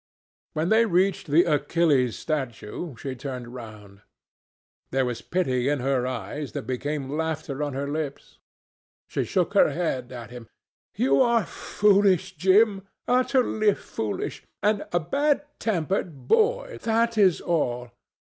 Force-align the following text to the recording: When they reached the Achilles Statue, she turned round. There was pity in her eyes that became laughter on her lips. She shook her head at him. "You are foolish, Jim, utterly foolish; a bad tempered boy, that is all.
When 0.53 0.69
they 0.69 0.87
reached 0.87 1.27
the 1.27 1.43
Achilles 1.43 2.17
Statue, 2.17 2.95
she 2.95 3.13
turned 3.13 3.53
round. 3.53 4.01
There 4.89 5.05
was 5.05 5.21
pity 5.21 5.69
in 5.69 5.79
her 5.81 6.07
eyes 6.07 6.53
that 6.53 6.65
became 6.65 7.15
laughter 7.15 7.61
on 7.61 7.73
her 7.73 7.87
lips. 7.87 8.39
She 9.07 9.23
shook 9.25 9.53
her 9.53 9.69
head 9.69 10.11
at 10.11 10.31
him. 10.31 10.49
"You 10.95 11.21
are 11.21 11.45
foolish, 11.45 12.35
Jim, 12.35 12.87
utterly 13.07 13.75
foolish; 13.75 14.43
a 14.63 14.99
bad 14.99 15.45
tempered 15.59 16.27
boy, 16.27 16.79
that 16.81 17.15
is 17.15 17.39
all. 17.39 17.91